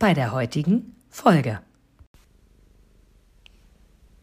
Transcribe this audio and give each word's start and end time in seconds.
bei 0.00 0.14
der 0.14 0.32
heutigen 0.32 0.96
Folge. 1.10 1.60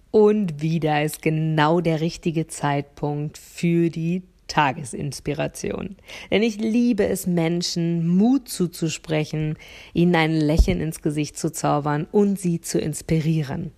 Und 0.09 0.59
wieder 0.61 1.03
ist 1.03 1.21
genau 1.21 1.81
der 1.81 2.01
richtige 2.01 2.47
Zeitpunkt 2.47 3.37
für 3.37 3.89
die 3.89 4.23
Tagesinspiration. 4.47 5.95
Denn 6.31 6.41
ich 6.41 6.57
liebe 6.57 7.05
es, 7.05 7.27
Menschen 7.27 8.07
Mut 8.07 8.49
zuzusprechen, 8.49 9.55
ihnen 9.93 10.15
ein 10.15 10.33
Lächeln 10.33 10.81
ins 10.81 11.03
Gesicht 11.03 11.37
zu 11.37 11.51
zaubern 11.51 12.07
und 12.11 12.39
sie 12.39 12.59
zu 12.59 12.79
inspirieren 12.79 13.71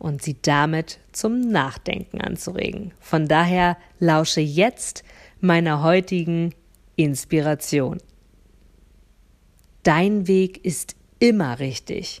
und 0.00 0.22
sie 0.22 0.36
damit 0.42 0.98
zum 1.12 1.40
Nachdenken 1.40 2.20
anzuregen. 2.20 2.94
Von 2.98 3.28
daher 3.28 3.76
lausche 4.00 4.40
jetzt 4.40 5.04
meiner 5.40 5.84
heutigen 5.84 6.52
Inspiration. 6.96 7.98
Dein 9.84 10.26
Weg 10.26 10.64
ist 10.64 10.96
immer 11.22 11.60
richtig. 11.60 12.20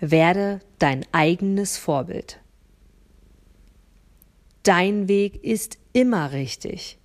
Werde 0.00 0.60
dein 0.78 1.04
eigenes 1.12 1.76
Vorbild. 1.76 2.40
Dein 4.62 5.06
Weg 5.06 5.44
ist 5.44 5.76
immer 5.92 6.32
richtig. 6.32 6.96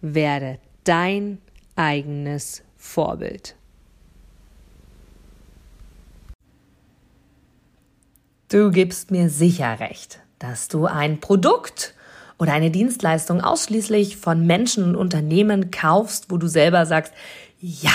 Werde 0.00 0.58
dein 0.82 1.38
eigenes 1.76 2.64
Vorbild. 2.76 3.54
Du 8.48 8.72
gibst 8.72 9.12
mir 9.12 9.30
sicher 9.30 9.78
recht, 9.78 10.18
dass 10.40 10.66
du 10.66 10.86
ein 10.86 11.20
Produkt 11.20 11.94
oder 12.38 12.52
eine 12.52 12.72
Dienstleistung 12.72 13.40
ausschließlich 13.40 14.16
von 14.16 14.44
Menschen 14.44 14.82
und 14.82 14.96
Unternehmen 14.96 15.70
kaufst, 15.70 16.32
wo 16.32 16.36
du 16.36 16.48
selber 16.48 16.84
sagst, 16.84 17.12
ja, 17.60 17.94